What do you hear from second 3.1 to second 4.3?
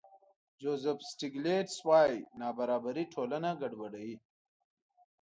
ټولنه ګډوډوي.